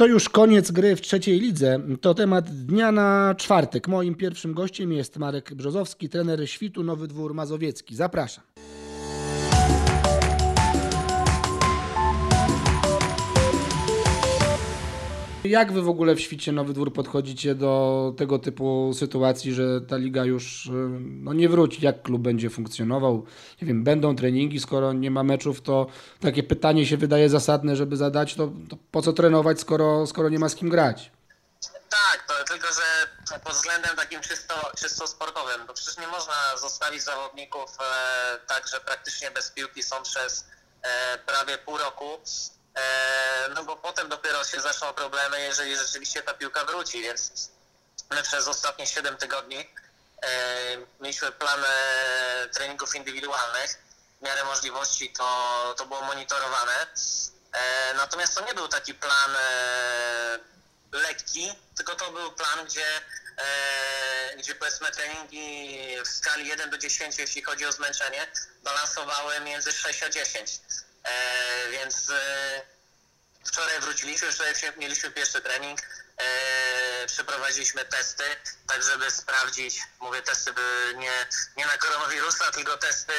to 0.00 0.06
już 0.06 0.28
koniec 0.28 0.70
gry 0.70 0.96
w 0.96 1.00
trzeciej 1.00 1.40
lidze. 1.40 1.80
To 2.00 2.14
temat 2.14 2.50
dnia 2.50 2.92
na 2.92 3.34
czwartek. 3.38 3.88
Moim 3.88 4.14
pierwszym 4.14 4.54
gościem 4.54 4.92
jest 4.92 5.18
Marek 5.18 5.54
Brzozowski, 5.54 6.08
trener 6.08 6.50
Świtu 6.50 6.82
Nowy 6.82 7.08
Dwór 7.08 7.34
Mazowiecki. 7.34 7.94
Zapraszam. 7.94 8.44
Jak 15.44 15.72
wy 15.72 15.82
w 15.82 15.88
ogóle 15.88 16.14
w 16.14 16.20
świcie 16.20 16.52
Nowy 16.52 16.72
Dwór 16.72 16.92
podchodzicie 16.92 17.54
do 17.54 18.14
tego 18.18 18.38
typu 18.38 18.92
sytuacji, 18.98 19.54
że 19.54 19.80
ta 19.80 19.96
liga 19.96 20.24
już 20.24 20.66
y, 20.66 20.70
no, 21.00 21.32
nie 21.32 21.48
wróci? 21.48 21.84
Jak 21.84 22.02
klub 22.02 22.22
będzie 22.22 22.50
funkcjonował? 22.50 23.26
Nie 23.62 23.68
wiem, 23.68 23.84
będą 23.84 24.16
treningi, 24.16 24.60
skoro 24.60 24.92
nie 24.92 25.10
ma 25.10 25.22
meczów, 25.22 25.60
to 25.60 25.86
takie 26.20 26.42
pytanie 26.42 26.86
się 26.86 26.96
wydaje 26.96 27.28
zasadne, 27.28 27.76
żeby 27.76 27.96
zadać, 27.96 28.34
to, 28.34 28.52
to 28.68 28.76
po 28.90 29.02
co 29.02 29.12
trenować, 29.12 29.60
skoro, 29.60 30.06
skoro 30.06 30.28
nie 30.28 30.38
ma 30.38 30.48
z 30.48 30.54
kim 30.54 30.68
grać? 30.68 31.10
Tak, 31.90 32.24
to 32.28 32.44
tylko 32.52 32.66
że 32.66 33.38
pod 33.38 33.52
względem 33.52 33.96
takim 33.96 34.20
czysto, 34.20 34.54
czysto 34.78 35.06
sportowym, 35.06 35.66
bo 35.66 35.74
przecież 35.74 35.98
nie 35.98 36.06
można 36.06 36.56
zostawić 36.60 37.02
zawodników 37.02 37.70
e, 37.80 38.38
tak, 38.46 38.68
że 38.68 38.80
praktycznie 38.80 39.30
bez 39.30 39.50
piłki 39.50 39.82
są 39.82 40.02
przez 40.02 40.44
e, 40.82 41.18
prawie 41.18 41.58
pół 41.58 41.78
roku, 41.78 42.04
no 43.54 43.64
bo 43.64 43.76
potem 43.76 44.08
dopiero 44.08 44.44
się 44.44 44.60
zaczną 44.60 44.92
problemy, 44.92 45.40
jeżeli 45.40 45.76
rzeczywiście 45.76 46.22
ta 46.22 46.34
piłka 46.34 46.64
wróci, 46.64 47.02
więc 47.02 47.50
my 48.10 48.22
przez 48.22 48.48
ostatnie 48.48 48.86
7 48.86 49.16
tygodni 49.16 49.58
e, 50.22 50.76
mieliśmy 51.00 51.32
plan 51.32 51.64
e, 51.64 52.48
treningów 52.48 52.94
indywidualnych, 52.94 53.78
w 54.20 54.24
miarę 54.24 54.44
możliwości 54.44 55.12
to, 55.12 55.74
to 55.78 55.86
było 55.86 56.00
monitorowane, 56.00 56.86
e, 57.52 57.94
natomiast 57.94 58.34
to 58.34 58.46
nie 58.46 58.54
był 58.54 58.68
taki 58.68 58.94
plan 58.94 59.36
e, 59.36 60.38
lekki, 60.92 61.52
tylko 61.76 61.94
to 61.94 62.12
był 62.12 62.32
plan, 62.32 62.66
gdzie, 62.66 62.86
e, 63.36 64.36
gdzie 64.36 64.54
powiedzmy 64.54 64.90
treningi 64.90 65.78
w 66.04 66.08
skali 66.08 66.48
1 66.48 66.70
do 66.70 66.78
10, 66.78 67.18
jeśli 67.18 67.42
chodzi 67.42 67.66
o 67.66 67.72
zmęczenie, 67.72 68.26
balansowały 68.62 69.40
między 69.40 69.72
6 69.72 70.02
a 70.02 70.10
10. 70.10 70.60
E, 71.10 71.70
więc 71.70 72.10
e, 72.10 72.62
wczoraj 73.44 73.80
wróciliśmy, 73.80 74.32
wczoraj 74.32 74.54
mieliśmy 74.76 75.10
pierwszy 75.10 75.40
trening, 75.40 75.80
e, 76.18 76.24
przeprowadziliśmy 77.06 77.84
testy, 77.84 78.24
tak 78.66 78.82
żeby 78.82 79.10
sprawdzić, 79.10 79.78
mówię 80.00 80.22
testy 80.22 80.52
nie, 80.94 81.26
nie 81.56 81.66
na 81.66 81.78
koronawirusa, 81.78 82.50
tylko 82.50 82.76
testy 82.76 83.12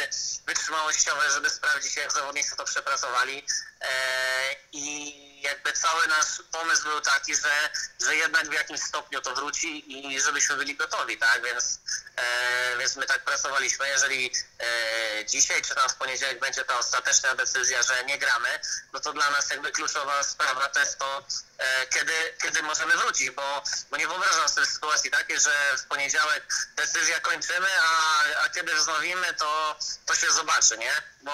wytrzymałościowe, 0.46 1.32
żeby 1.32 1.50
sprawdzić 1.50 1.96
jak 1.96 2.12
zawodnicy 2.12 2.56
to 2.56 2.66
przepracowali. 2.66 3.46
E, 3.82 4.56
i 4.72 5.42
jakby 5.42 5.74
cały 5.74 6.08
nasz 6.08 6.42
pomysł 6.52 6.84
był 6.84 7.02
taki, 7.02 7.36
że, 7.36 7.70
że 8.06 8.16
jednak 8.16 8.50
w 8.50 8.54
jakimś 8.54 8.82
stopniu 8.82 9.22
to 9.22 9.36
wróci 9.36 9.98
i 10.14 10.22
żebyśmy 10.22 10.56
byli 10.56 10.76
gotowi, 10.76 11.18
tak, 11.18 11.44
więc, 11.44 11.80
e, 12.16 12.78
więc 12.78 12.96
my 12.96 13.06
tak 13.06 13.24
pracowaliśmy, 13.24 13.88
jeżeli 13.88 14.32
e, 14.59 15.26
dzisiaj 15.26 15.62
czy 15.62 15.76
tam 15.76 15.90
w 15.90 15.96
poniedziałek 15.96 16.40
będzie 16.40 16.66
ta 16.66 16.78
ostateczna 16.78 17.36
decyzja, 17.36 17.84
że 17.84 18.04
nie 18.06 18.18
gramy, 18.18 18.59
no 18.94 19.00
to 19.00 19.14
dla 19.14 19.30
nas 19.30 19.50
jakby 19.50 19.72
kluczowa 19.72 20.24
sprawa 20.24 20.70
to 20.70 20.80
jest 20.80 20.98
to, 21.00 21.26
kiedy, 21.90 22.14
kiedy 22.44 22.64
możemy 22.64 22.98
wrócić, 22.98 23.30
bo, 23.30 23.64
bo 23.92 23.98
nie 23.98 24.08
wyobrażam 24.08 24.50
sobie 24.50 24.68
sytuacji 24.68 25.12
takiej, 25.12 25.40
że 25.40 25.78
w 25.78 25.86
poniedziałek 25.86 26.48
decyzja 26.76 27.20
kończymy, 27.20 27.68
a, 27.82 28.24
a 28.44 28.50
kiedy 28.50 28.76
wznowimy, 28.76 29.34
to, 29.34 29.80
to 30.06 30.16
się 30.16 30.32
zobaczy, 30.32 30.78
nie? 30.78 30.94
Bo 31.22 31.32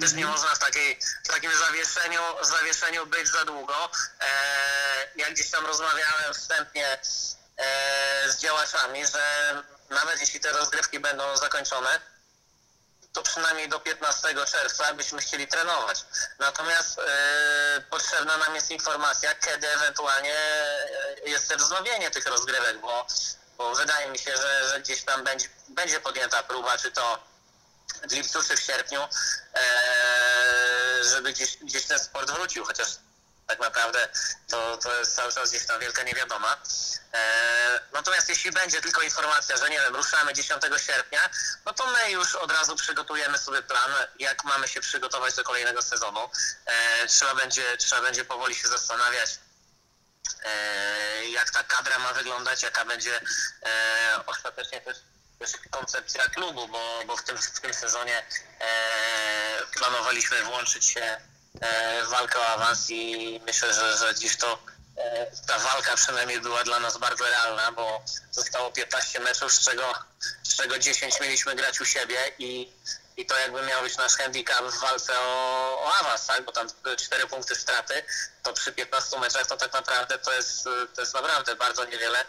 też 0.00 0.12
nie 0.12 0.26
można 0.26 0.54
w, 0.54 0.58
takiej, 0.58 0.98
w 1.24 1.28
takim 1.28 1.50
zawieszeniu, 1.58 2.20
zawieszeniu 2.42 3.06
być 3.06 3.28
za 3.28 3.44
długo. 3.44 3.90
E, 4.20 4.28
ja 5.16 5.30
gdzieś 5.30 5.50
tam 5.50 5.66
rozmawiałem 5.66 6.34
wstępnie 6.34 6.98
e, 7.56 8.32
z 8.32 8.38
działaczami, 8.38 9.06
że 9.06 9.54
nawet 9.90 10.20
jeśli 10.20 10.40
te 10.40 10.52
rozgrywki 10.52 11.00
będą 11.00 11.36
zakończone, 11.36 12.00
to 13.12 13.22
przynajmniej 13.22 13.68
do 13.68 13.80
15 13.80 14.28
czerwca 14.46 14.94
byśmy 14.94 15.20
chcieli 15.20 15.48
trenować. 15.48 16.04
Natomiast 16.38 16.98
e, 16.98 17.80
potrzebna 17.90 18.36
nam 18.36 18.54
jest 18.54 18.70
informacja, 18.70 19.34
kiedy 19.34 19.68
ewentualnie 19.68 20.36
jest 21.24 21.54
wznowienie 21.56 22.10
tych 22.10 22.26
rozgrywek, 22.26 22.80
bo, 22.80 23.06
bo 23.58 23.74
wydaje 23.74 24.10
mi 24.10 24.18
się, 24.18 24.36
że, 24.36 24.68
że 24.68 24.80
gdzieś 24.80 25.02
tam 25.02 25.24
będzie, 25.24 25.48
będzie 25.68 26.00
podjęta 26.00 26.42
próba, 26.42 26.78
czy 26.78 26.92
to 26.92 27.28
w 28.08 28.12
lipcu 28.12 28.42
czy 28.42 28.56
w 28.56 28.60
sierpniu, 28.60 29.08
e, 29.54 31.04
żeby 31.04 31.32
gdzieś, 31.32 31.56
gdzieś 31.56 31.86
ten 31.86 31.98
sport 31.98 32.30
wrócił, 32.30 32.64
chociaż 32.64 32.88
tak 33.46 33.60
naprawdę 33.60 34.08
to, 34.48 34.76
to 34.76 34.98
jest 34.98 35.16
cały 35.16 35.32
czas 35.32 35.50
gdzieś 35.50 35.66
tam 35.66 35.80
wielka 35.80 36.02
niewiadoma. 36.02 36.56
E, 37.12 37.80
natomiast 37.92 38.28
jeśli 38.28 38.52
będzie 38.52 38.80
tylko 38.80 39.02
informacja, 39.02 39.56
że 39.56 39.70
nie 39.70 39.80
wiem, 39.80 39.96
ruszamy 39.96 40.34
10 40.34 40.62
sierpnia, 40.86 41.30
no 41.66 41.72
to 41.72 41.86
my 41.86 42.10
już 42.10 42.34
od 42.34 42.52
razu 42.52 42.76
przygotujemy 42.76 43.38
sobie 43.38 43.62
plan, 43.62 43.90
jak 44.18 44.44
mamy 44.44 44.68
się 44.68 44.80
przygotować 44.80 45.34
do 45.34 45.44
kolejnego 45.44 45.82
sezonu. 45.82 46.30
E, 46.66 47.06
trzeba, 47.06 47.34
będzie, 47.34 47.76
trzeba 47.76 48.02
będzie 48.02 48.24
powoli 48.24 48.54
się 48.54 48.68
zastanawiać, 48.68 49.38
jak 51.54 51.68
ta 51.68 51.76
kadra 51.76 51.98
ma 51.98 52.12
wyglądać, 52.12 52.62
jaka 52.62 52.84
będzie 52.84 53.20
e, 53.62 54.26
ostatecznie 54.26 54.80
też, 54.80 54.96
też 55.38 55.52
koncepcja 55.70 56.28
klubu, 56.28 56.68
bo, 56.68 57.02
bo 57.06 57.16
w, 57.16 57.22
tym, 57.22 57.38
w 57.38 57.60
tym 57.60 57.74
sezonie 57.74 58.18
e, 58.18 58.66
planowaliśmy 59.74 60.42
włączyć 60.42 60.84
się 60.84 61.20
e, 61.60 62.02
w 62.04 62.08
walkę 62.08 62.38
o 62.38 62.46
awans 62.46 62.90
i 62.90 63.40
myślę, 63.46 63.74
że, 63.74 63.96
że 63.96 64.14
gdzieś 64.14 64.36
to 64.36 64.58
ta 65.46 65.58
walka 65.58 65.96
przynajmniej 65.96 66.40
była 66.40 66.64
dla 66.64 66.80
nas 66.80 66.98
bardzo 66.98 67.24
realna, 67.24 67.72
bo 67.72 68.02
zostało 68.30 68.70
15 68.72 69.20
meczów, 69.20 69.52
z 69.52 69.64
czego, 69.64 69.94
z 70.42 70.56
czego 70.56 70.78
10 70.78 71.20
mieliśmy 71.20 71.54
grać 71.54 71.80
u 71.80 71.84
siebie 71.84 72.32
i, 72.38 72.72
i 73.16 73.26
to 73.26 73.38
jakby 73.38 73.62
miał 73.62 73.82
być 73.82 73.96
nasz 73.96 74.16
handicap 74.16 74.64
w 74.64 74.80
walce 74.80 75.20
o, 75.20 75.80
o 75.84 75.94
awans, 75.94 76.26
tak? 76.26 76.44
bo 76.44 76.52
tam 76.52 76.68
były 76.82 76.96
4 76.96 77.26
punkty 77.26 77.54
straty, 77.54 78.02
to 78.42 78.52
przy 78.52 78.72
15 78.72 79.20
meczach 79.20 79.46
to 79.46 79.56
tak 79.56 79.72
naprawdę 79.72 80.18
to 80.18 80.32
jest, 80.32 80.64
to 80.94 81.00
jest 81.00 81.14
naprawdę 81.14 81.56
bardzo 81.56 81.84
niewiele, 81.84 82.24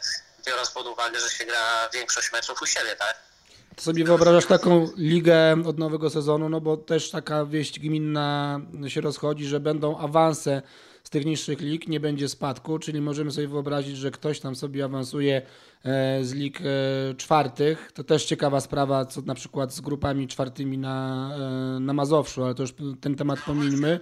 biorąc 0.46 0.70
pod 0.70 0.88
uwagę, 0.88 1.20
że 1.20 1.30
się 1.30 1.46
gra 1.46 1.90
większość 1.90 2.32
meczów 2.32 2.62
u 2.62 2.66
siebie, 2.66 2.96
tak? 2.96 3.29
Sobie 3.78 4.04
wyobrażasz 4.04 4.46
taką 4.46 4.88
ligę 4.98 5.64
od 5.66 5.80
nowego 5.80 6.10
sezonu, 6.10 6.50
no 6.50 6.62
bo 6.62 6.78
też 6.78 7.12
taka 7.12 7.46
wieść 7.46 7.80
gminna 7.80 8.62
się 8.88 9.02
rozchodzi, 9.02 9.46
że 9.46 9.60
będą 9.60 9.98
awanse 9.98 10.62
z 11.04 11.10
tych 11.10 11.26
niższych 11.26 11.62
lig, 11.62 11.88
nie 11.88 12.00
będzie 12.00 12.30
spadku, 12.30 12.80
czyli 12.80 13.02
możemy 13.02 13.32
sobie 13.32 13.48
wyobrazić, 13.48 13.98
że 13.98 14.12
ktoś 14.12 14.40
tam 14.40 14.56
sobie 14.56 14.86
awansuje 14.86 15.42
e, 15.84 16.24
z 16.24 16.34
lig 16.34 16.62
e, 16.62 17.16
czwartych. 17.16 17.92
To 17.94 18.04
też 18.04 18.26
ciekawa 18.26 18.62
sprawa, 18.62 19.06
co 19.06 19.22
na 19.22 19.36
przykład 19.36 19.74
z 19.74 19.82
grupami 19.82 20.28
czwartymi 20.28 20.78
na, 20.78 21.30
e, 21.78 21.80
na 21.80 21.94
Mazowszu, 21.94 22.44
ale 22.44 22.56
to 22.56 22.64
już 22.64 22.74
ten 23.02 23.16
temat 23.16 23.40
pomińmy. 23.46 24.00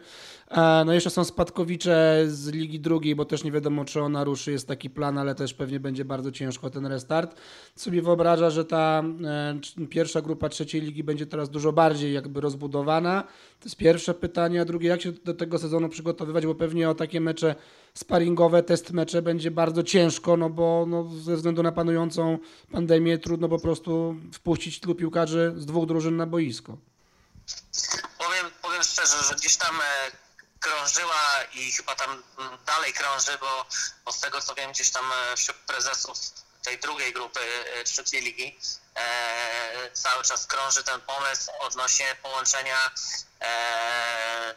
E, 0.51 0.83
No 0.85 0.93
jeszcze 0.93 1.09
są 1.09 1.23
spadkowicze 1.23 2.23
z 2.27 2.47
Ligi 2.47 2.79
Drugiej, 2.79 3.15
bo 3.15 3.25
też 3.25 3.43
nie 3.43 3.51
wiadomo, 3.51 3.85
czy 3.85 4.01
ona 4.01 4.23
ruszy. 4.23 4.51
Jest 4.51 4.67
taki 4.67 4.89
plan, 4.89 5.17
ale 5.17 5.35
też 5.35 5.53
pewnie 5.53 5.79
będzie 5.79 6.05
bardzo 6.05 6.31
ciężko 6.31 6.69
ten 6.69 6.85
restart. 6.85 7.35
Sobie 7.75 8.01
wyobraża, 8.01 8.49
że 8.49 8.65
ta 8.65 9.03
e, 9.81 9.87
pierwsza 9.89 10.21
grupa 10.21 10.49
trzeciej 10.49 10.81
ligi 10.81 11.03
będzie 11.03 11.25
teraz 11.25 11.49
dużo 11.49 11.73
bardziej 11.73 12.13
jakby 12.13 12.41
rozbudowana. 12.41 13.23
To 13.59 13.65
jest 13.65 13.75
pierwsze 13.75 14.13
pytanie. 14.13 14.61
A 14.61 14.65
drugie, 14.65 14.89
jak 14.89 15.01
się 15.01 15.11
do 15.11 15.33
tego 15.33 15.59
sezonu 15.59 15.89
przygotowywać, 15.89 16.45
bo 16.45 16.55
pewnie 16.55 16.89
o 16.89 16.95
takie 16.95 17.21
mecze 17.21 17.55
sparingowe, 17.93 18.63
test 18.63 18.91
mecze 18.91 19.21
będzie 19.21 19.51
bardzo 19.51 19.83
ciężko, 19.83 20.37
no 20.37 20.49
bo 20.49 20.85
no, 20.87 21.09
ze 21.09 21.35
względu 21.35 21.63
na 21.63 21.71
panującą 21.71 22.37
pandemię 22.71 23.17
trudno 23.17 23.49
po 23.49 23.59
prostu 23.59 24.15
wpuścić 24.33 24.79
tylu 24.79 24.95
piłkarzy 24.95 25.53
z 25.57 25.65
dwóch 25.65 25.85
drużyn 25.85 26.17
na 26.17 26.25
boisko. 26.25 26.77
Powiem, 28.17 28.45
powiem 28.61 28.83
szczerze, 28.83 29.23
że 29.29 29.35
gdzieś 29.35 29.57
tam 29.57 29.75
e, 29.75 30.26
krążyła 30.59 31.43
i 31.53 31.71
chyba 31.71 31.95
tam 31.95 32.23
mm, 32.37 32.57
dalej 32.65 32.93
krąży, 32.93 33.37
bo, 33.37 33.65
bo 34.05 34.11
z 34.11 34.19
tego 34.19 34.41
co 34.41 34.55
wiem, 34.55 34.71
gdzieś 34.71 34.91
tam 34.91 35.11
e, 35.11 35.37
wśród 35.37 35.57
prezesów 35.57 36.17
tej 36.63 36.79
drugiej 36.79 37.13
grupy 37.13 37.39
e, 37.39 37.83
trzeciej 37.83 38.21
ligi 38.21 38.59
e, 38.95 39.91
cały 39.93 40.23
czas 40.23 40.45
krąży 40.45 40.83
ten 40.83 41.01
pomysł 41.01 41.51
odnośnie 41.59 42.15
połączenia 42.23 42.91
e, 43.41 44.55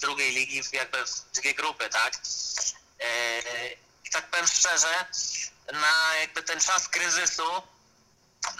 drugiej 0.00 0.32
ligi 0.32 0.62
w 0.62 0.72
jakby 0.72 1.06
w 1.06 1.30
dwie 1.34 1.54
grupy, 1.54 1.88
tak? 1.88 2.14
E, 3.00 3.72
I 4.04 4.10
tak 4.12 4.30
powiem 4.30 4.46
szczerze, 4.46 5.06
na 5.72 6.14
jakby 6.20 6.42
ten 6.42 6.60
czas 6.60 6.88
kryzysu 6.88 7.62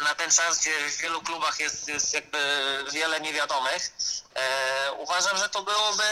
na 0.00 0.14
ten 0.14 0.30
czas, 0.30 0.58
gdzie 0.58 0.90
w 0.90 0.96
wielu 0.96 1.22
klubach 1.22 1.60
jest, 1.60 1.88
jest 1.88 2.14
jakby 2.14 2.38
wiele 2.92 3.20
niewiadomych, 3.20 3.92
e, 4.34 4.92
uważam, 4.92 5.38
że 5.38 5.48
to 5.48 5.62
byłoby 5.62 6.04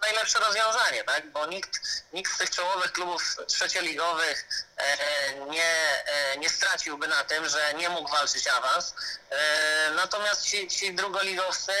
najlepsze 0.00 0.38
rozwiązanie, 0.38 1.04
tak? 1.04 1.30
Bo 1.30 1.46
nikt, 1.46 1.80
nikt 2.12 2.34
z 2.34 2.38
tych 2.38 2.50
czołowych 2.50 2.92
klubów 2.92 3.36
trzecioligowych 3.46 4.48
e, 4.76 5.34
nie, 5.34 6.04
e, 6.06 6.36
nie 6.38 6.48
straciłby 6.50 7.08
na 7.08 7.24
tym, 7.24 7.48
że 7.48 7.74
nie 7.74 7.88
mógł 7.88 8.10
walczyć 8.10 8.46
awans. 8.46 8.94
E, 9.30 9.90
natomiast 9.90 10.44
ci, 10.44 10.68
ci 10.68 10.94
drugoligowcy 10.94 11.72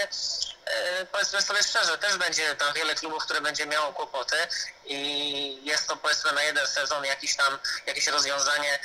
powiedzmy 1.12 1.42
sobie 1.42 1.62
szczerze, 1.62 1.98
też 1.98 2.16
będzie 2.16 2.56
tam 2.56 2.74
wiele 2.74 2.94
klubów, 2.94 3.24
które 3.24 3.40
będzie 3.40 3.66
miało 3.66 3.92
kłopoty 3.92 4.36
i 4.84 5.64
jest 5.64 5.88
to 5.88 5.96
powiedzmy 5.96 6.32
na 6.32 6.42
jeden 6.42 6.66
sezon 6.66 7.04
jakiś 7.04 7.36
tam, 7.36 7.58
jakieś 7.86 8.06
rozwiązanie 8.06 8.78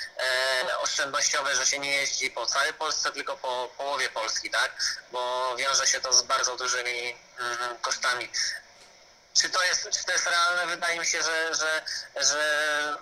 oszczędnościowe, 0.80 1.56
że 1.56 1.66
się 1.66 1.80
nie 1.80 1.92
jeździ 1.92 2.32
po 2.32 2.46
całej 2.46 2.74
Polsce, 2.74 3.12
tylko 3.12 3.38
po 3.38 3.70
połowie 3.78 4.10
Polski, 4.10 4.50
tak? 4.50 4.72
Bo 5.12 5.56
wiąże 5.56 5.88
się 5.88 6.02
to 6.02 6.14
z 6.14 6.22
bardzo 6.22 6.58
dużymi 6.58 7.18
mm, 7.40 7.78
kosztami. 7.82 8.30
Czy 9.42 9.50
to 9.50 9.64
jest, 9.64 9.90
czy 9.90 10.06
to 10.06 10.12
jest 10.12 10.28
realne? 10.28 10.68
Wydaje 10.68 11.00
mi 11.00 11.06
się, 11.06 11.24
że, 11.24 11.56
że, 11.56 11.82
że 12.16 12.98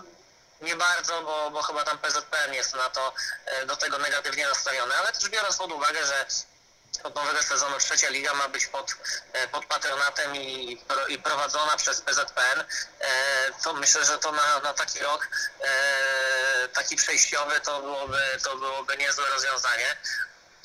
nie 0.62 0.76
bardzo, 0.76 1.22
bo, 1.22 1.52
bo 1.52 1.62
chyba 1.62 1.84
tam 1.84 1.98
PZPN 1.98 2.54
jest 2.54 2.74
na 2.76 2.90
to, 2.90 3.14
e, 3.46 3.66
do 3.66 3.76
tego 3.76 3.98
negatywnie 3.98 4.48
nastawiony, 4.48 4.96
ale 4.96 5.12
też 5.12 5.30
biorąc 5.30 5.58
pod 5.58 5.72
uwagę, 5.72 6.06
że 6.06 6.26
od 7.04 7.16
nowego 7.16 7.44
sezonu 7.44 7.78
trzecia 7.78 8.10
liga 8.10 8.34
ma 8.34 8.48
być 8.50 8.68
pod, 8.68 8.96
e, 9.34 9.48
pod 9.48 9.66
patronatem 9.66 10.36
i, 10.36 10.82
i 11.08 11.20
prowadzona 11.20 11.78
przez 11.78 12.02
PZPN, 12.02 12.60
e, 12.60 12.66
to 13.64 13.74
myślę, 13.74 14.06
że 14.06 14.18
to 14.18 14.32
na, 14.32 14.60
na 14.60 14.74
taki 14.74 15.00
rok 15.00 15.28
taki 16.74 16.96
przejściowy 16.96 17.60
to 17.60 17.82
byłoby, 17.82 18.22
to 18.44 18.58
byłoby 18.58 18.98
niezłe 18.98 19.30
rozwiązanie. 19.30 19.98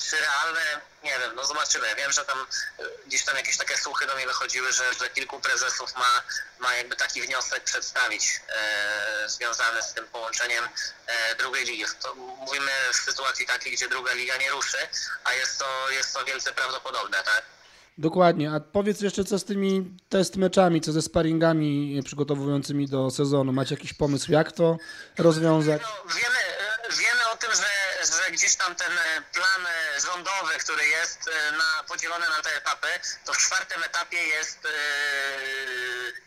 Czy 0.09 0.17
realne? 0.17 0.81
Nie 1.05 1.11
wiem, 1.11 1.35
no 1.37 1.45
zobaczymy. 1.45 1.87
Wiem, 1.97 2.13
że 2.13 2.25
tam 2.25 2.39
e, 2.79 2.83
gdzieś 3.07 3.25
tam 3.25 3.37
jakieś 3.37 3.57
takie 3.57 3.77
słuchy 3.77 4.07
do 4.07 4.15
mnie 4.15 4.27
dochodziły, 4.27 4.73
że, 4.73 4.95
że 5.01 5.09
kilku 5.11 5.41
prezesów 5.41 5.97
ma, 5.97 6.23
ma 6.59 6.75
jakby 6.75 6.97
taki 6.97 7.23
wniosek 7.23 7.65
przedstawić 7.65 8.41
e, 8.49 9.29
związany 9.29 9.83
z 9.83 9.95
tym 9.95 10.05
połączeniem 10.07 10.65
e, 11.07 11.35
drugiej 11.35 11.65
ligi. 11.65 11.85
To 12.03 12.15
mówimy 12.15 12.71
w 12.93 12.97
sytuacji 12.97 13.47
takiej, 13.47 13.73
gdzie 13.73 13.89
druga 13.89 14.13
liga 14.13 14.37
nie 14.37 14.51
ruszy, 14.51 14.79
a 15.25 15.33
jest 15.33 15.59
to, 15.59 15.91
jest 15.91 16.15
to 16.15 16.25
wielce 16.25 16.53
prawdopodobne, 16.53 17.23
tak? 17.23 17.43
Dokładnie. 17.99 18.51
A 18.53 18.61
powiedz 18.61 19.01
jeszcze, 19.01 19.25
co 19.25 19.39
z 19.39 19.45
tymi 19.45 19.97
test 20.09 20.37
meczami, 20.37 20.81
co 20.81 20.93
ze 20.93 21.03
sparingami 21.03 22.01
przygotowującymi 22.05 22.89
do 22.89 23.11
sezonu. 23.11 23.53
Macie 23.53 23.75
jakiś 23.75 23.93
pomysł, 23.93 24.33
jak 24.33 24.53
to 24.53 24.77
rozwiązać? 25.19 25.83
No, 25.83 26.15
wiemy, 26.15 26.39
e, 26.39 26.97
wiemy 26.97 27.31
o 27.33 27.37
tym, 27.37 27.51
że, 27.51 27.78
że 28.15 28.31
gdzieś 28.31 28.55
tam 28.55 28.75
ten 28.75 28.99
e, 28.99 29.23
plan 29.33 29.67
e, 29.67 30.01
rządowy, 30.01 30.59
który 30.59 30.87
jest 30.89 31.29
e, 31.29 31.53
na, 31.53 31.85
podzielony 31.89 32.29
na 32.29 32.43
te 32.43 32.57
etapy, 32.57 33.01
to 33.25 33.35
w 33.35 33.39
czwartym 33.39 33.83
etapie 33.83 34.27
jest 34.27 34.59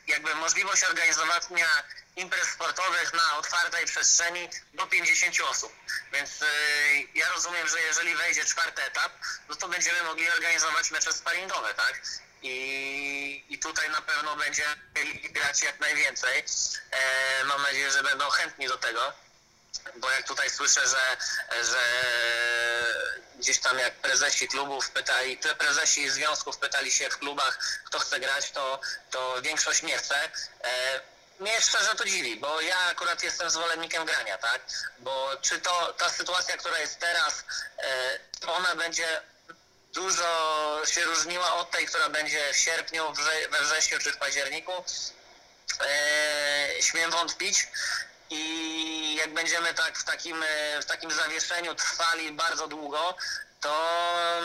jakby 0.08 0.36
możliwość 0.36 0.84
organizowania 0.84 1.84
imprez 2.16 2.48
sportowych 2.50 3.14
na 3.14 3.38
otwartej 3.38 3.86
przestrzeni 3.86 4.50
do 4.74 4.88
50 4.88 5.36
osób. 5.50 5.74
Więc 6.14 6.32
ja 7.16 7.30
rozumiem, 7.30 7.68
że 7.68 7.82
jeżeli 7.82 8.16
wejdzie 8.16 8.46
czwarty 8.46 8.84
etap, 8.84 9.12
no 9.50 9.56
to 9.56 9.68
będziemy 9.68 10.04
mogli 10.04 10.30
organizować 10.30 10.92
mecze 10.92 11.14
sparingowe, 11.14 11.74
tak? 11.74 12.02
I, 12.42 13.46
I 13.50 13.60
tutaj 13.60 13.90
na 13.90 14.02
pewno 14.02 14.36
będzie 14.36 14.66
grać 15.24 15.64
jak 15.64 15.80
najwięcej. 15.80 16.44
E, 16.92 17.44
mam 17.44 17.62
nadzieję, 17.62 17.92
że 17.92 18.04
będą 18.04 18.30
chętni 18.30 18.68
do 18.68 18.78
tego 18.78 19.14
bo 19.96 20.12
jak 20.12 20.28
tutaj 20.28 20.50
słyszę, 20.50 20.82
że, 20.88 21.18
że 21.64 21.80
gdzieś 23.36 23.60
tam 23.60 23.80
jak 23.80 23.94
prezesi 23.94 24.48
klubów 24.48 24.90
pytali, 24.90 25.38
prezesi 25.58 26.10
związków 26.10 26.58
pytali 26.58 26.92
się 26.92 27.10
w 27.10 27.18
klubach, 27.18 27.60
kto 27.86 28.00
chce 28.00 28.20
grać, 28.20 28.52
to, 28.52 28.80
to 29.12 29.42
większość 29.42 29.84
nie 29.84 29.98
chce. 29.98 30.16
E, 30.64 31.02
mnie 31.40 31.62
szczerze 31.62 31.96
to 31.96 32.06
dziwi, 32.06 32.38
bo 32.38 32.62
ja 32.62 32.80
akurat 32.80 33.24
jestem 33.24 33.50
zwolennikiem 33.50 34.06
grania, 34.06 34.38
tak? 34.38 34.62
Bo 35.00 35.32
czy 35.42 35.62
to 35.62 35.94
ta 35.94 36.10
sytuacja, 36.10 36.58
która 36.58 36.80
jest 36.80 37.00
teraz, 37.00 37.44
e, 37.78 38.20
ona 38.48 38.76
będzie 38.76 39.22
dużo 39.94 40.82
się 40.86 41.04
różniła 41.04 41.54
od 41.56 41.72
tej, 41.72 41.86
która 41.86 42.10
będzie 42.10 42.54
w 42.54 42.58
sierpniu, 42.58 43.14
we 43.52 43.62
wrześniu 43.62 44.00
czy 44.00 44.12
w 44.12 44.18
październiku? 44.18 44.84
e, 45.80 46.82
śmiem 46.82 47.12
wątpić. 47.12 47.68
I 48.32 49.16
jak 49.16 49.34
będziemy 49.34 49.74
tak 49.74 49.98
w 49.98 50.04
takim, 50.04 50.44
e, 50.44 50.82
w 50.82 50.86
takim 50.86 51.12
zawieszeniu 51.12 51.76
trwali 51.76 52.32
bardzo 52.32 52.68
długo, 52.68 53.16
to 53.62 53.74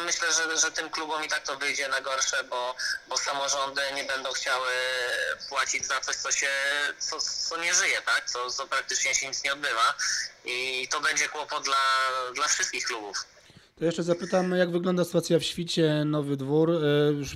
myślę, 0.04 0.32
że, 0.32 0.58
że 0.58 0.72
tym 0.72 0.90
klubom 0.90 1.24
i 1.24 1.28
tak 1.28 1.42
to 1.42 1.56
wyjdzie 1.56 1.88
na 1.88 2.00
gorsze, 2.00 2.44
bo, 2.44 2.76
bo 3.08 3.18
samorządy 3.18 3.82
nie 3.94 4.04
będą 4.04 4.32
chciały 4.32 4.72
płacić 5.48 5.86
za 5.86 6.00
coś, 6.00 6.16
co 6.16 6.32
się, 6.32 6.50
co, 6.98 7.20
co 7.20 7.56
nie 7.56 7.74
żyje, 7.74 8.02
tak? 8.02 8.30
Co, 8.30 8.50
co 8.50 8.66
praktycznie 8.66 9.14
się 9.14 9.28
nic 9.28 9.42
nie 9.42 9.52
odbywa. 9.52 9.94
I 10.44 10.88
to 10.90 11.00
będzie 11.00 11.28
kłopot 11.28 11.64
dla, 11.64 11.76
dla 12.34 12.48
wszystkich 12.48 12.84
klubów. 12.84 13.24
To 13.78 13.84
jeszcze 13.84 14.02
zapytam, 14.02 14.50
jak 14.50 14.70
wygląda 14.70 15.04
sytuacja 15.04 15.38
w 15.38 15.42
Świcie, 15.42 16.04
Nowy 16.04 16.36
Dwór, 16.36 16.70
e, 16.70 16.76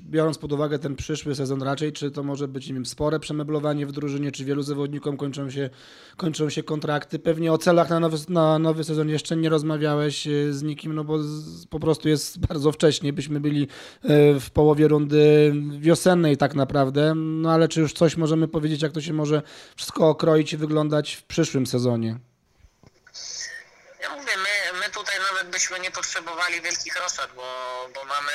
biorąc 0.03 0.39
pod 0.39 0.53
uwagę 0.53 0.79
ten 0.79 0.97
przyszły 0.97 1.35
sezon 1.35 1.63
raczej, 1.63 1.93
czy 1.93 2.11
to 2.11 2.23
może 2.23 2.49
być, 2.49 2.69
nie 2.69 2.75
wiem, 2.75 2.87
spore 2.87 3.21
przemeblowanie 3.21 3.87
w 3.87 3.93
drużynie, 3.93 4.33
czy 4.33 4.45
wielu 4.45 4.63
zawodnikom 4.63 5.17
kończą 5.17 5.51
się, 5.51 5.71
kończą 6.17 6.51
się 6.51 6.63
kontrakty. 6.63 7.19
Pewnie 7.19 7.53
o 7.53 7.59
celach 7.59 7.91
na 7.91 8.01
nowy, 8.01 8.17
na 8.29 8.59
nowy 8.59 8.85
sezon 8.85 9.09
jeszcze 9.09 9.37
nie 9.37 9.49
rozmawiałeś 9.49 10.27
e, 10.27 10.53
z 10.53 10.63
nikim, 10.63 10.95
no 10.95 11.05
bo 11.05 11.23
z, 11.23 11.67
po 11.67 11.81
prostu 11.81 12.09
jest 12.09 12.39
bardzo 12.49 12.73
wcześnie, 12.73 13.13
byśmy 13.13 13.41
byli 13.41 13.63
e, 14.03 14.41
w 14.41 14.51
połowie 14.51 14.89
rundy 14.89 15.53
wiosennej 15.79 16.37
tak 16.37 16.55
naprawdę, 16.55 17.15
no 17.15 17.53
ale 17.53 17.69
czy 17.69 17.81
już 17.81 17.93
coś 17.93 18.17
możemy 18.17 18.49
powiedzieć, 18.49 18.83
jak 18.83 18.93
to 18.93 19.01
się 19.01 19.13
może 19.13 19.43
wszystko 19.77 20.09
okroić 20.09 20.53
i 20.53 20.57
wyglądać 20.57 21.15
w 21.15 21.23
przyszłym 21.23 21.67
sezonie? 21.67 22.19
Ja 24.03 24.11
mówię, 24.17 24.33
my, 24.37 24.79
my 24.79 24.85
tutaj 24.95 25.15
nawet 25.33 25.50
byśmy 25.61 25.81
nie 25.81 25.91
potrzebowali 25.91 26.61
wielkich 26.61 26.97
roszad, 26.97 27.33
bo, 27.33 27.43
bo 27.95 28.05
mamy, 28.05 28.33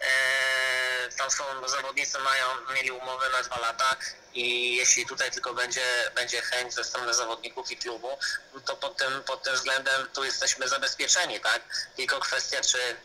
e, 0.00 1.08
tam 1.18 1.30
są 1.30 1.44
zawodnicy 1.68 2.18
mają, 2.18 2.46
mieli 2.74 2.90
umowy 2.90 3.26
na 3.32 3.42
dwa 3.42 3.58
lata 3.58 3.96
i 4.34 4.76
jeśli 4.76 5.06
tutaj 5.06 5.30
tylko 5.30 5.54
będzie, 5.54 6.10
będzie 6.14 6.42
chęć 6.42 6.74
ze 6.74 6.84
strony 6.84 7.14
zawodników 7.14 7.70
i 7.70 7.76
klubu, 7.76 8.18
to 8.64 8.76
pod 8.76 8.96
tym, 8.96 9.22
pod 9.24 9.42
tym 9.42 9.54
względem 9.54 10.08
tu 10.14 10.24
jesteśmy 10.24 10.68
zabezpieczeni, 10.68 11.40
tak? 11.40 11.62
Tylko 11.96 12.20
kwestia, 12.20 12.60
czy 12.60 12.96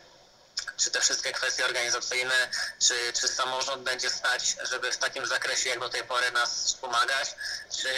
czy 0.76 0.90
te 0.90 1.00
wszystkie 1.00 1.32
kwestie 1.32 1.64
organizacyjne, 1.64 2.48
czy, 2.78 3.12
czy 3.20 3.28
samorząd 3.28 3.82
będzie 3.82 4.10
stać, 4.10 4.56
żeby 4.62 4.92
w 4.92 4.96
takim 4.96 5.26
zakresie 5.26 5.70
jak 5.70 5.80
do 5.80 5.88
tej 5.88 6.04
pory 6.04 6.30
nas 6.30 6.64
wspomagać, 6.64 7.34
czy, 7.76 7.88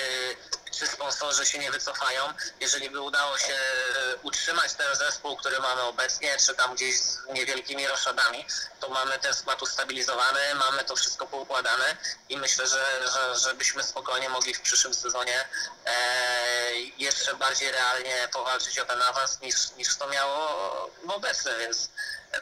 czy 0.78 0.86
sponsorzy 0.86 1.46
się 1.46 1.58
nie 1.58 1.70
wycofają. 1.70 2.22
Jeżeli 2.60 2.90
by 2.90 3.00
udało 3.00 3.38
się 3.38 3.54
e, 3.54 4.16
utrzymać 4.22 4.72
ten 4.72 4.96
zespół, 4.96 5.36
który 5.36 5.60
mamy 5.60 5.82
obecnie, 5.82 6.36
czy 6.46 6.54
tam 6.54 6.74
gdzieś 6.74 7.00
z 7.00 7.18
niewielkimi 7.32 7.86
roszadami, 7.86 8.46
to 8.80 8.88
mamy 8.88 9.18
ten 9.18 9.34
skład 9.34 9.62
ustabilizowany, 9.62 10.54
mamy 10.54 10.84
to 10.84 10.96
wszystko 10.96 11.26
poukładane 11.26 11.96
i 12.28 12.36
myślę, 12.36 12.66
że, 12.66 13.08
że, 13.12 13.38
żebyśmy 13.38 13.82
spokojnie 13.82 14.28
mogli 14.28 14.54
w 14.54 14.60
przyszłym 14.60 14.94
sezonie 14.94 15.48
e, 15.86 16.74
jeszcze 16.98 17.34
bardziej 17.34 17.72
realnie 17.72 18.28
powalczyć 18.32 18.78
o 18.78 18.84
ten 18.84 19.02
awans 19.02 19.40
niż, 19.40 19.56
niż 19.76 19.96
to 19.96 20.06
miało 20.06 20.90
w 21.04 21.10
obecnym, 21.10 21.58
więc 21.58 21.88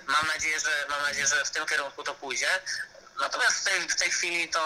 Mam 0.07 0.26
nadzieję, 0.26 0.61
że 0.61 0.87
mam 0.88 1.02
nadzieję, 1.02 1.26
że 1.26 1.45
w 1.45 1.50
tym 1.50 1.66
kierunku 1.66 2.02
to 2.02 2.14
pójdzie. 2.14 2.61
Natomiast 3.21 3.57
w 3.57 3.64
tej, 3.64 3.88
w 3.88 3.97
tej 3.97 4.11
chwili 4.11 4.49
to 4.49 4.61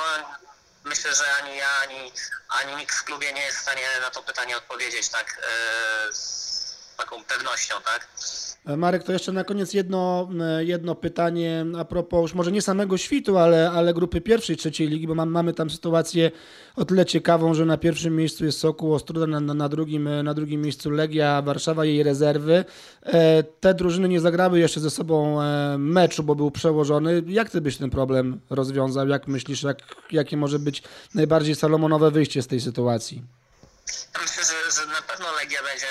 myślę, 0.85 1.14
że 1.14 1.35
ani 1.35 1.57
ja, 1.57 1.79
ani, 1.79 2.12
ani 2.49 2.76
nikt 2.76 2.95
w 2.95 3.05
klubie 3.05 3.33
nie 3.33 3.43
jest 3.43 3.59
w 3.59 3.62
stanie 3.62 3.87
na 4.00 4.11
to 4.11 4.23
pytanie 4.23 4.57
odpowiedzieć 4.57 5.09
tak 5.09 5.38
e, 5.38 6.12
z 6.12 6.76
taką 6.97 7.25
pewnością, 7.25 7.83
tak? 7.83 8.09
E, 8.66 8.76
Marek, 8.76 9.02
to 9.02 9.12
jeszcze 9.12 9.33
na 9.33 9.45
koniec 9.45 9.75
jedno, 9.75 10.28
e, 10.40 10.64
jedno 10.64 10.95
pytanie 10.95 11.66
a 11.78 11.85
propos 11.85 12.23
już 12.23 12.35
może 12.35 12.52
nie 12.52 12.62
samego 12.62 12.99
świtu, 12.99 13.38
ale, 13.38 13.71
ale 13.71 13.95
grupy 13.95 14.21
pierwszej, 14.21 14.57
trzeciej 14.57 14.88
ligi, 14.88 15.07
bo 15.07 15.14
mam, 15.14 15.31
mamy 15.31 15.52
tam 15.52 15.71
sytuację 15.71 16.31
o 16.76 16.85
tyle 16.85 17.07
ciekawą, 17.07 17.54
że 17.54 17.64
na 17.64 17.76
pierwszym 17.76 18.16
miejscu 18.16 18.45
jest 18.45 18.59
Sokół 18.59 18.95
Ostróda, 18.95 19.26
na, 19.26 19.40
na, 19.40 19.69
drugim, 19.69 20.09
e, 20.09 20.23
na 20.23 20.35
drugim 20.35 20.62
miejscu 20.62 20.90
Legia 20.90 21.42
Warszawa, 21.42 21.85
jej 21.85 22.02
rezerwy. 22.02 22.64
Te 23.61 23.75
drużyny 23.75 24.09
nie 24.09 24.21
zagrały 24.21 24.59
jeszcze 24.59 24.81
ze 24.81 24.90
sobą 24.90 25.38
meczu, 25.78 26.23
bo 26.23 26.35
był 26.35 26.50
przełożony. 26.50 27.23
Jak 27.26 27.50
ty 27.50 27.61
byś 27.61 27.76
ten 27.76 27.90
problem 27.90 28.40
rozwiązał? 28.50 29.09
Jak 29.09 29.28
myślisz, 29.28 29.62
jak, 29.62 29.78
jakie 30.12 30.37
może 30.37 30.59
być 30.59 30.83
najbardziej 31.14 31.54
salomonowe 31.54 32.11
wyjście 32.11 32.42
z 32.42 32.47
tej 32.47 32.61
sytuacji? 32.61 33.23
Myślę, 34.21 34.45
że, 34.45 34.81
że 34.81 34.87
na 34.87 35.02
pewno 35.02 35.33
Legia 35.33 35.62
będzie, 35.62 35.87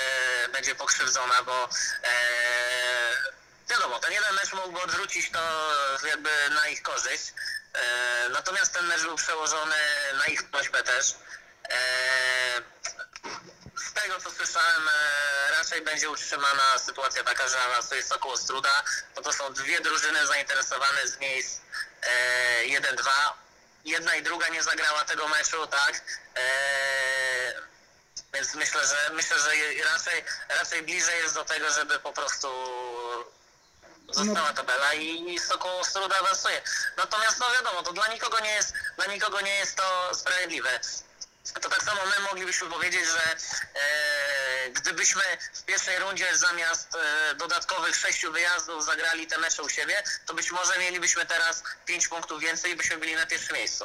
będzie 0.52 0.74
pokrzywdzona, 0.74 1.34
bo 1.46 1.64
e, 1.64 2.41
mógłby 4.62 4.82
odwrócić 4.82 5.30
to 5.30 5.38
jakby 6.08 6.30
na 6.54 6.68
ich 6.68 6.82
korzyść. 6.82 7.32
E, 7.74 8.28
natomiast 8.28 8.72
ten 8.72 8.86
mecz 8.86 9.02
był 9.02 9.16
przełożony 9.16 9.76
na 10.18 10.26
ich 10.26 10.42
prośbę 10.50 10.82
też. 10.82 11.14
E, 11.68 11.78
z 13.76 13.92
tego 13.92 14.20
co 14.20 14.30
słyszałem, 14.30 14.88
e, 14.88 15.50
raczej 15.50 15.82
będzie 15.82 16.10
utrzymana 16.10 16.78
sytuacja 16.78 17.24
taka, 17.24 17.48
że 17.48 17.60
awansuje 17.60 18.02
Sokół 18.02 18.30
Ostruda, 18.30 18.82
bo 19.14 19.22
to 19.22 19.32
są 19.32 19.52
dwie 19.52 19.80
drużyny 19.80 20.26
zainteresowane 20.26 21.08
z 21.08 21.18
miejsc 21.18 21.60
e, 22.02 22.64
1-2. 22.64 23.10
Jedna 23.84 24.16
i 24.16 24.22
druga 24.22 24.48
nie 24.48 24.62
zagrała 24.62 25.04
tego 25.04 25.28
meczu, 25.28 25.66
tak? 25.66 26.02
Więc 28.34 28.54
myślę, 28.54 28.86
że 28.86 29.10
myślę, 29.12 29.38
że 29.38 29.50
raczej, 29.84 30.24
raczej 30.48 30.82
bliżej 30.82 31.22
jest 31.22 31.34
do 31.34 31.44
tego, 31.44 31.72
żeby 31.72 31.98
po 31.98 32.12
prostu 32.12 32.48
Została 34.12 34.52
tabela 34.52 34.94
i 34.94 35.38
Sokół 35.38 35.70
Ostruda 35.80 36.18
awansuje. 36.20 36.62
Natomiast 36.96 37.40
no 37.40 37.46
wiadomo, 37.58 37.82
to 37.82 37.92
dla 37.92 38.08
nikogo 38.08 38.40
nie 38.40 38.52
jest, 38.52 38.72
dla 38.96 39.06
nikogo 39.06 39.40
nie 39.40 39.54
jest 39.54 39.76
to 39.76 40.14
sprawiedliwe. 40.14 40.80
To 41.62 41.68
tak 41.68 41.82
samo 41.82 42.00
my 42.04 42.28
moglibyśmy 42.28 42.68
powiedzieć, 42.68 43.00
że 43.06 43.32
e, 43.32 44.70
gdybyśmy 44.70 45.22
w 45.54 45.64
pierwszej 45.64 45.98
rundzie 45.98 46.26
zamiast 46.36 46.94
e, 46.94 47.34
dodatkowych 47.34 47.96
sześciu 47.96 48.32
wyjazdów 48.32 48.84
zagrali 48.84 49.26
te 49.26 49.38
mecze 49.38 49.62
u 49.62 49.68
siebie, 49.68 50.02
to 50.26 50.34
być 50.34 50.52
może 50.52 50.78
mielibyśmy 50.78 51.26
teraz 51.26 51.62
pięć 51.86 52.08
punktów 52.08 52.40
więcej 52.40 52.72
i 52.72 52.76
byśmy 52.76 52.98
byli 52.98 53.14
na 53.14 53.26
pierwszym 53.26 53.56
miejscu. 53.56 53.84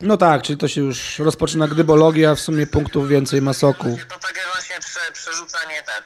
No 0.00 0.16
tak, 0.16 0.42
czyli 0.42 0.58
to 0.58 0.68
się 0.68 0.80
już 0.80 1.18
rozpoczyna 1.18 1.68
gdybologia, 1.68 2.34
w 2.34 2.40
sumie 2.40 2.66
punktów 2.66 3.08
więcej 3.08 3.42
ma 3.42 3.54
soku. 3.54 3.98
To 4.08 4.18
takie 4.18 4.40
właśnie 4.52 4.80
prze, 4.80 5.12
przerzucanie 5.12 5.82
ten. 5.82 6.02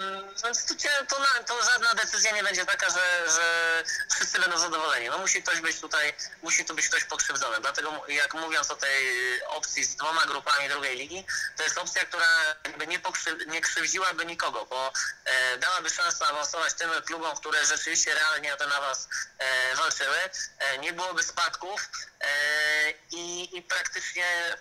Mm, 0.00 0.34
Więc 0.44 0.76
cię- 0.76 1.06
to, 1.08 1.18
na, 1.18 1.42
to 1.46 1.62
żadna 1.62 1.94
decyzja 1.94 2.30
nie 2.32 2.42
będzie 2.42 2.66
taka, 2.66 2.90
że, 2.90 3.30
że 3.34 3.84
wszyscy 4.14 4.40
będą 4.40 4.58
zadowoleni. 4.58 5.08
No 5.08 5.18
musi 5.18 5.42
ktoś 5.42 5.60
być 5.60 5.80
tutaj, 5.80 6.14
musi 6.42 6.64
tu 6.64 6.74
być 6.74 6.88
ktoś 6.88 7.04
pokrzywdzony. 7.04 7.60
Dlatego 7.60 8.04
jak 8.08 8.34
mówiąc 8.34 8.70
o 8.70 8.76
tej 8.76 9.06
opcji 9.46 9.84
z 9.84 9.96
dwoma 9.96 10.26
grupami 10.26 10.68
drugiej 10.68 10.96
ligi, 10.96 11.24
to 11.56 11.62
jest 11.62 11.78
opcja, 11.78 12.04
która 12.04 12.28
jakby 12.64 12.86
nie, 12.86 12.98
pokrzy, 12.98 13.38
nie 13.46 13.60
krzywdziłaby 13.60 14.26
nikogo, 14.26 14.66
bo 14.66 14.92
e, 15.24 15.58
dałaby 15.58 15.90
szansę 15.90 16.26
awansować 16.26 16.74
tym 16.74 16.90
klubom, 17.06 17.36
które 17.36 17.66
rzeczywiście 17.66 18.14
realnie 18.14 18.54
o 18.54 18.56
ten 18.56 18.72
awans 18.72 19.08
e, 19.38 19.76
walczyły. 19.76 20.18
E, 20.58 20.78
nie 20.78 20.92
byłoby 20.92 21.22
spadków 21.22 21.88
e, 22.20 22.28
i, 23.10 23.56
i 23.56 23.62
praktycznie 23.62 24.56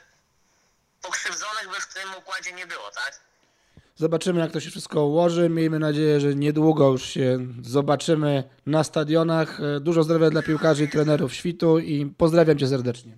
pokrzywdzonych 1.02 1.70
by 1.70 1.82
w 1.82 1.88
tym 1.88 2.16
układzie 2.16 2.52
nie 2.54 2.68
było, 2.68 2.92
tak? 2.92 3.27
Zobaczymy, 4.00 4.40
jak 4.40 4.52
to 4.52 4.60
się 4.60 4.70
wszystko 4.70 5.06
ułoży. 5.06 5.50
Miejmy 5.50 5.80
nadzieję, 5.80 6.20
że 6.20 6.36
niedługo 6.36 6.92
już 6.92 7.06
się 7.06 7.40
zobaczymy 7.62 8.44
na 8.66 8.84
stadionach. 8.84 9.62
E, 9.62 9.80
Dużo 9.80 10.04
zdrowia 10.04 10.30
dla 10.30 10.42
piłkarzy 10.42 10.84
i 10.84 10.88
trenerów 10.88 11.34
świtu 11.34 11.80
i 11.80 12.06
pozdrawiam 12.06 12.58
cię 12.58 12.68
serdecznie. 12.68 13.18